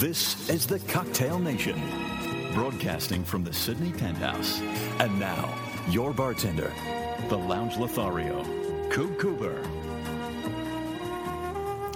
[0.00, 1.80] This is the Cocktail Nation,
[2.52, 4.60] broadcasting from the Sydney Penthouse.
[4.98, 5.56] And now,
[5.88, 6.72] your bartender,
[7.28, 8.42] the Lounge Lothario,
[8.90, 9.56] Coop Cooper.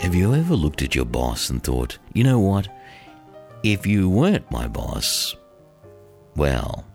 [0.00, 2.68] Have you ever looked at your boss and thought, you know what?
[3.64, 5.34] If you weren't my boss,
[6.36, 6.86] well,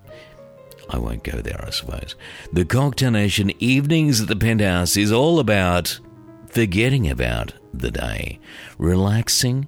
[0.90, 2.16] I won't go there, I suppose.
[2.54, 6.00] The Cocktail Nation evenings at the Penthouse is all about
[6.48, 8.40] forgetting about the day,
[8.78, 9.68] relaxing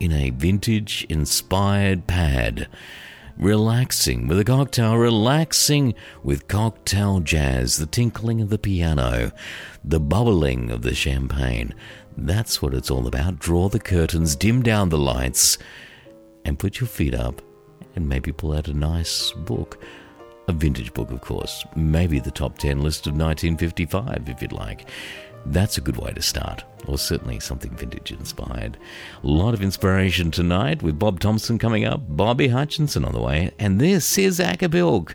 [0.00, 2.68] in a vintage inspired pad,
[3.36, 9.32] relaxing with a cocktail, relaxing with cocktail jazz, the tinkling of the piano,
[9.82, 11.74] the bubbling of the champagne.
[12.16, 13.38] That's what it's all about.
[13.38, 15.58] Draw the curtains, dim down the lights,
[16.44, 17.42] and put your feet up
[17.96, 19.82] and maybe pull out a nice book.
[20.46, 21.64] A vintage book, of course.
[21.74, 24.88] Maybe the top 10 list of 1955, if you'd like.
[25.46, 28.78] That's a good way to start, or certainly something vintage inspired.
[29.22, 33.50] A lot of inspiration tonight with Bob Thompson coming up, Bobby Hutchinson on the way,
[33.58, 35.14] and this is Acker Bilk.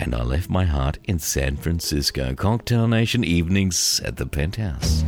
[0.00, 2.34] And I left my heart in San Francisco.
[2.34, 5.04] Cocktail Nation evenings at the Penthouse.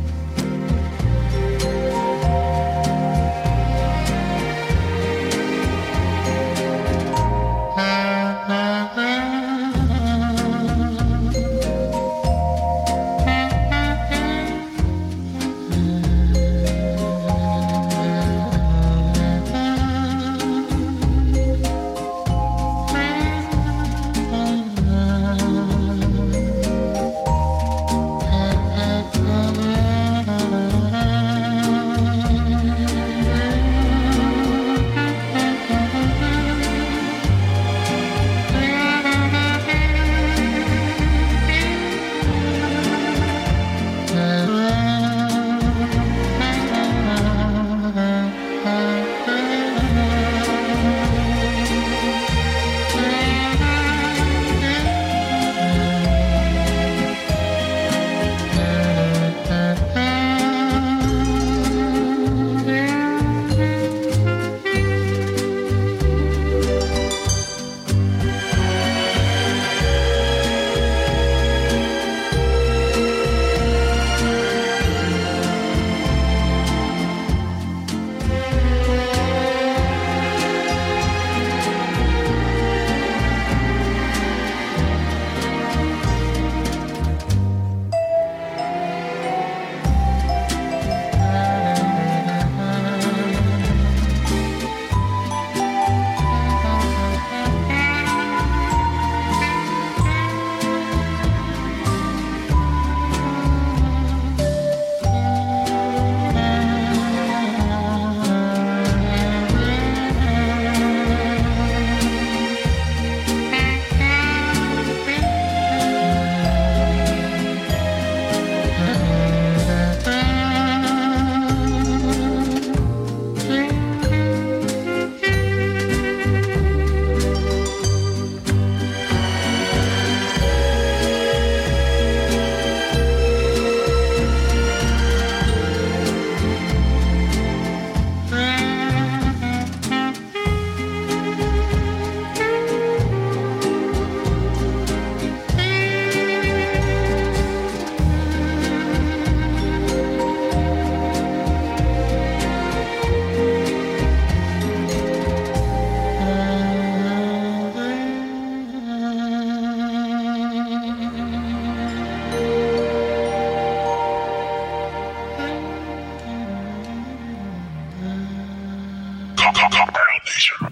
[170.33, 170.70] You'd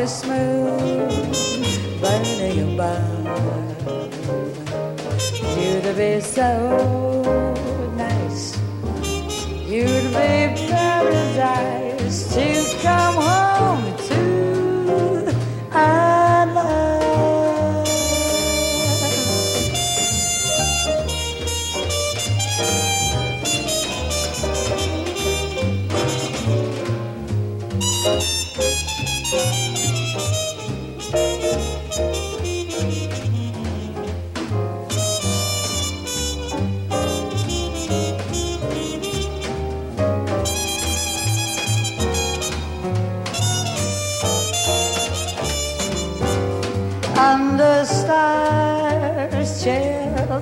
[0.00, 1.10] August moon
[2.00, 3.28] burning above
[5.58, 8.56] you'd be so nice.
[9.68, 12.46] You'd be paradise to
[12.80, 13.29] come home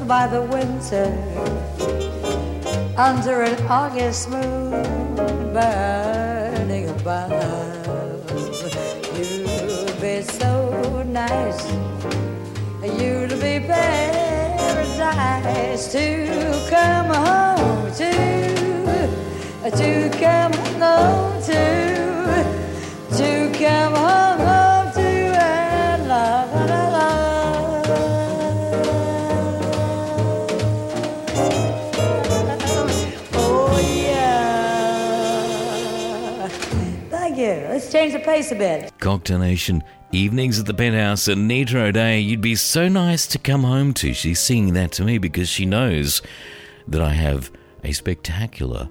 [0.09, 1.07] by the winter,
[2.97, 4.71] under an August moon
[5.53, 7.31] burning above,
[9.19, 11.71] you'd be so nice.
[12.83, 15.13] You'd be paradise
[15.93, 16.07] to
[16.71, 18.11] come home to,
[19.77, 21.88] to come home to
[38.09, 38.93] change the pace a bit.
[38.99, 39.83] Cocktail Nation,
[40.13, 44.15] evenings at the penthouse and Nita O'Day, you'd be so nice to come home to.
[44.15, 46.23] She's singing that to me because she knows
[46.87, 47.51] that I have
[47.85, 48.89] a spectacular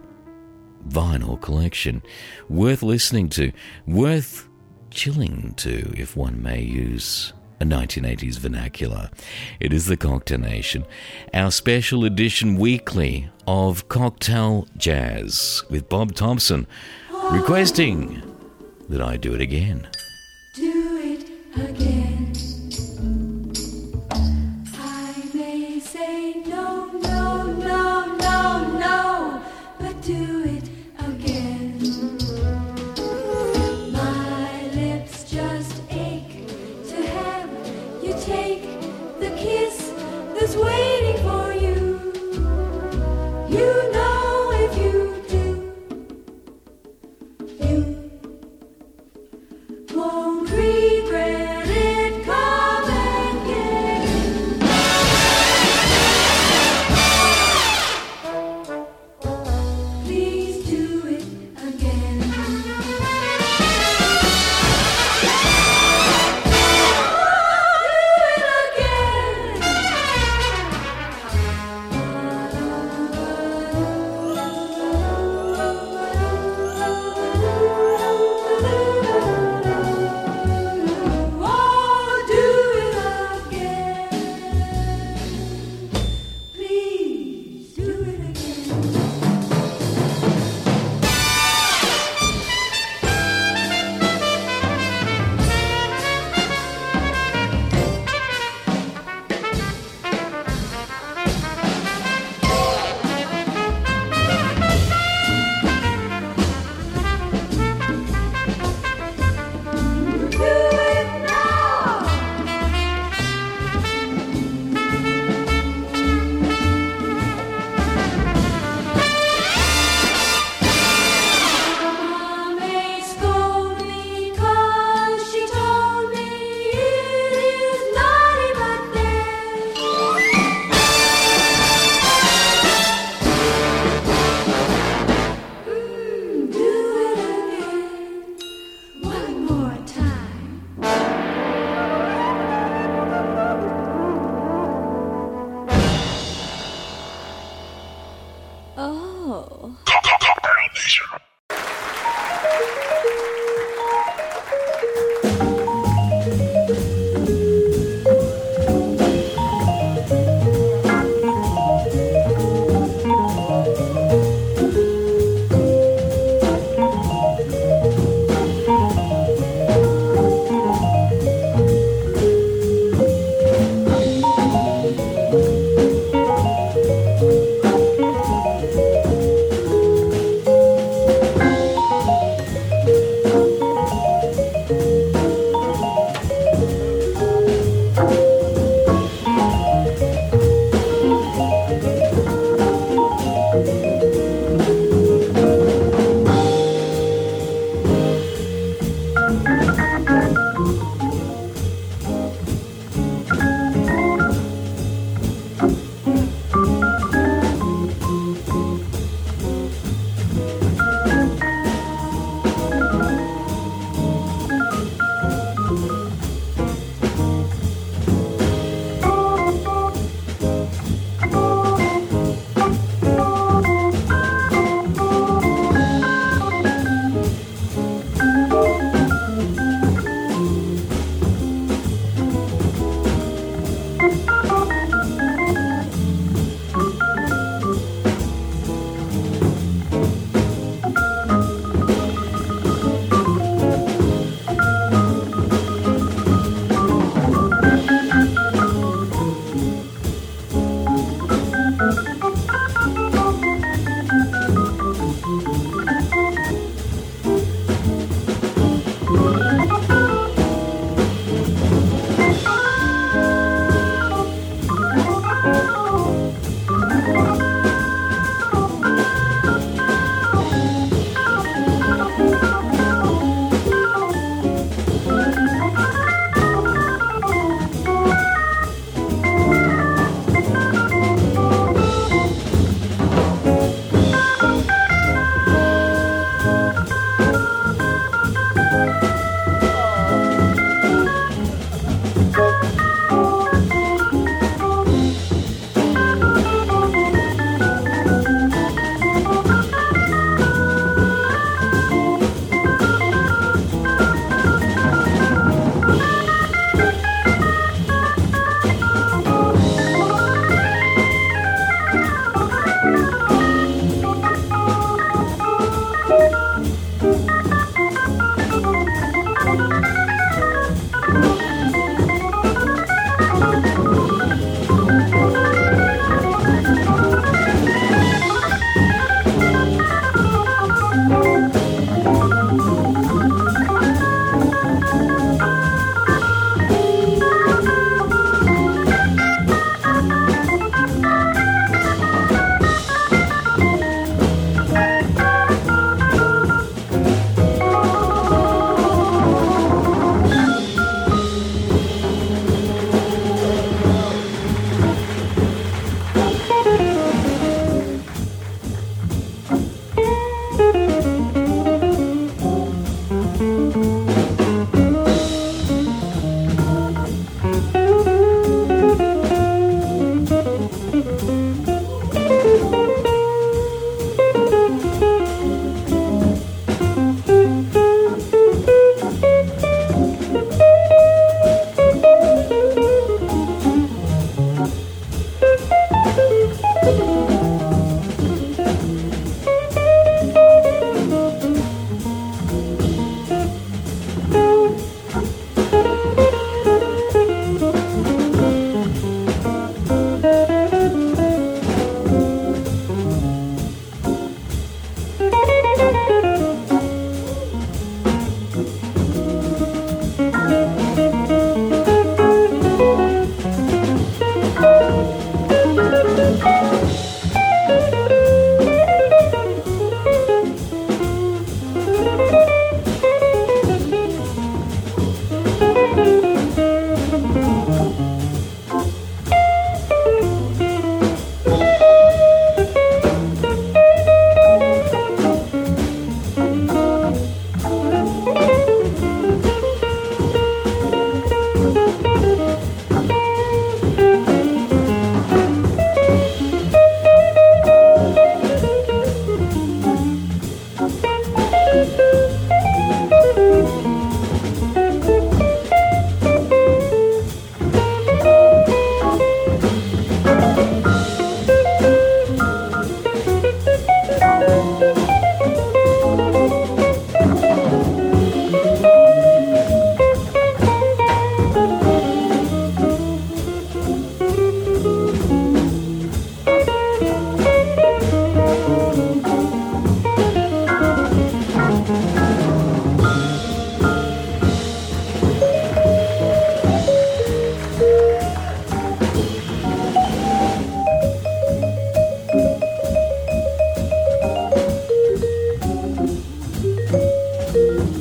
[0.88, 2.04] vinyl collection
[2.50, 3.52] worth listening to,
[3.86, 4.48] worth
[4.92, 9.10] chilling to, if one may use a 1980s vernacular.
[9.60, 10.86] It is the Cocktail Nation,
[11.34, 16.68] our special edition weekly of Cocktail Jazz with Bob Thompson
[17.32, 18.22] requesting
[18.90, 19.88] that I do it again.
[20.56, 21.26] do it
[21.56, 22.07] again.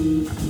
[0.06, 0.45] Donation,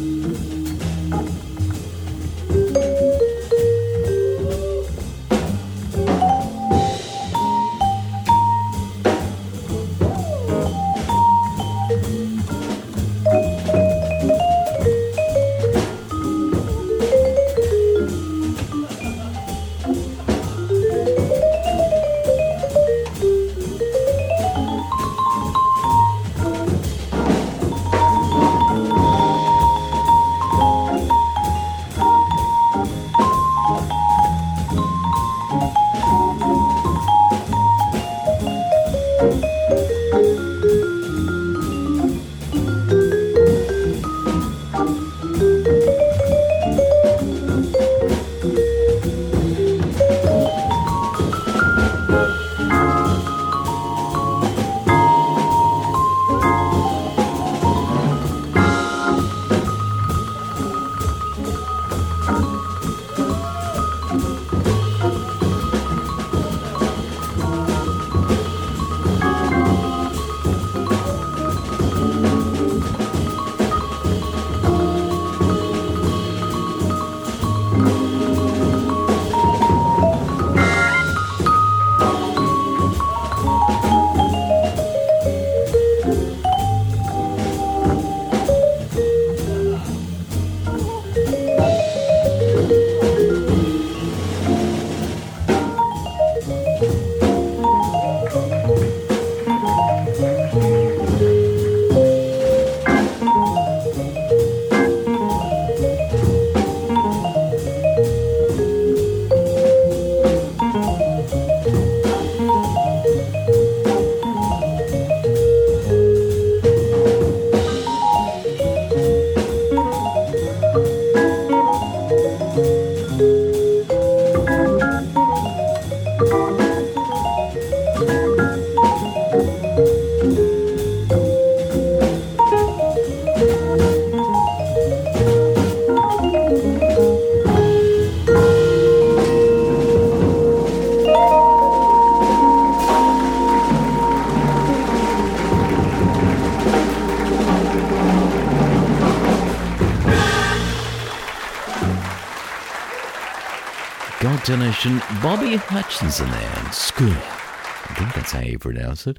[155.26, 157.10] Bobby Hutchinson and School.
[157.10, 159.18] I think that's how you pronounce it.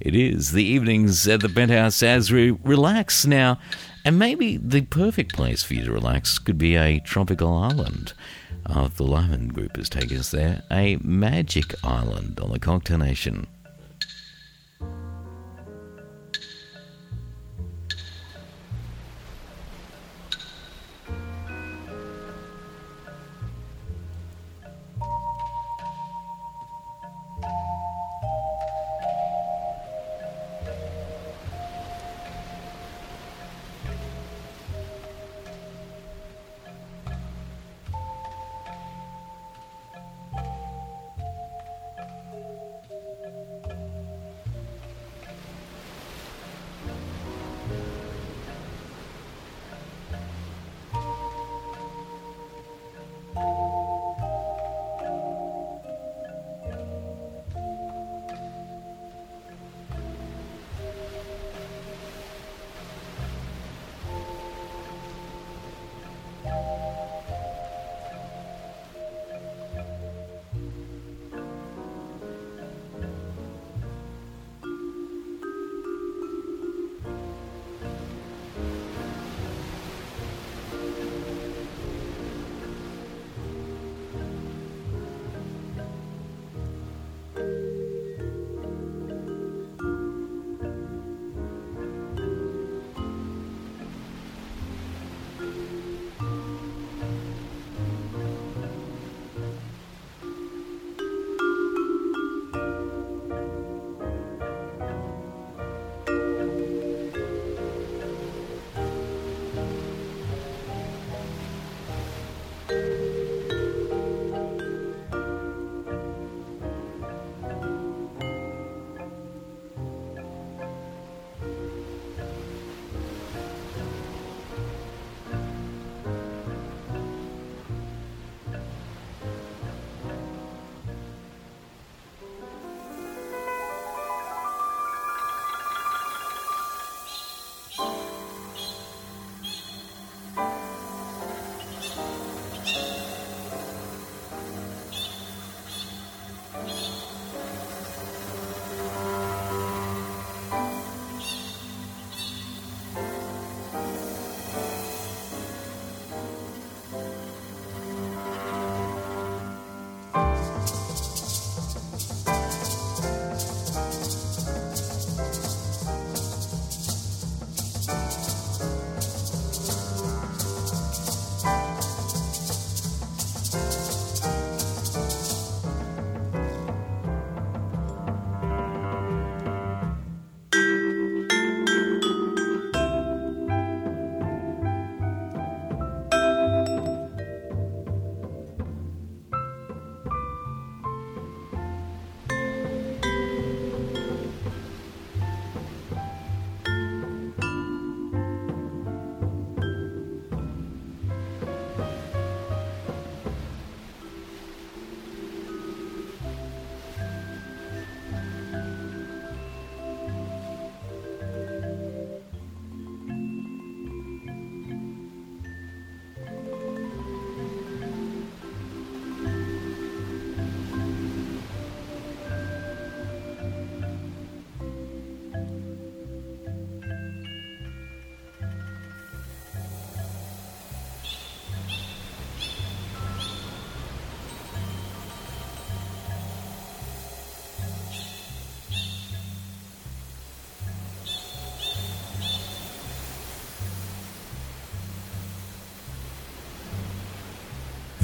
[0.00, 3.58] It is the evenings at the Penthouse as we relax now,
[4.04, 8.12] and maybe the perfect place for you to relax could be a tropical island.
[8.66, 13.46] Uh, the Lyman Group has taken us there, a magic island on the Cocktail Nation.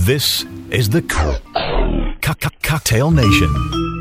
[0.07, 1.37] This is the Co-
[2.21, 3.92] Co- Co- Cocktail Nation.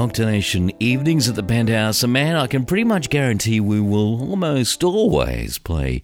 [0.00, 2.02] Cocktailnation evenings at the Penthouse.
[2.02, 6.02] a man, I can pretty much guarantee we will almost always play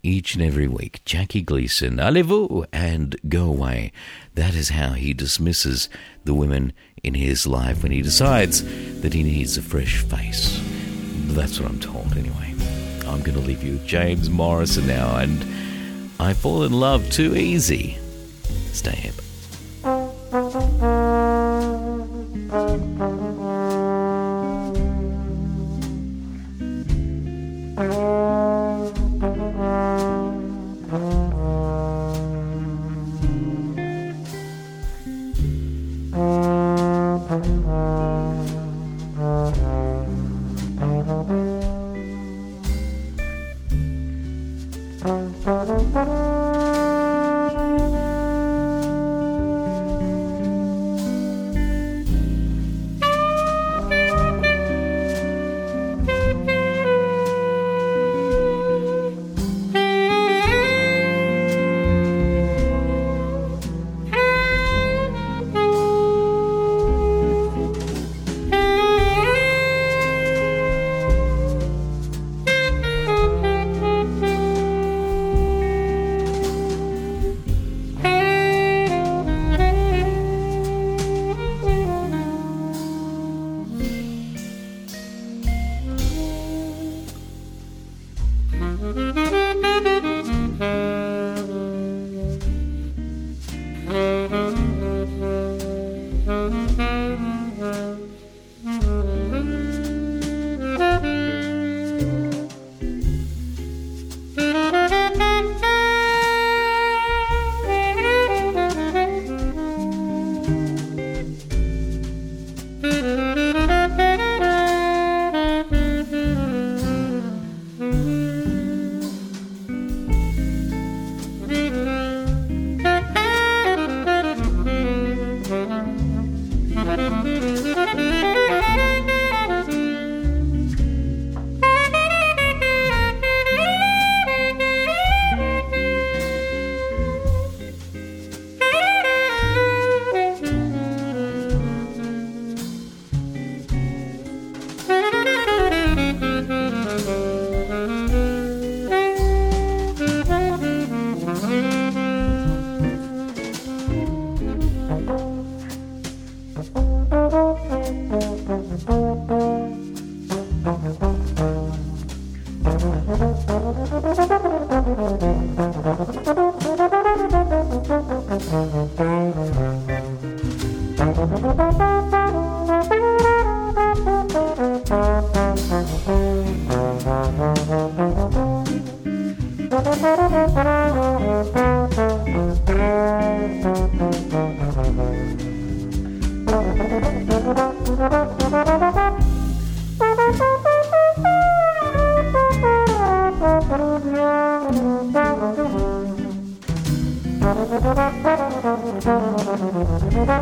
[0.00, 1.04] each and every week.
[1.04, 3.90] Jackie Gleason, allez-vous, and go away.
[4.36, 5.88] That is how he dismisses
[6.24, 8.62] the women in his life when he decides
[9.00, 10.62] that he needs a fresh face.
[11.34, 12.54] That's what I'm told anyway.
[13.08, 15.44] I'm going to leave you with James Morrison now, and
[16.20, 17.98] I fall in love too easy.
[18.70, 19.16] Stay hip.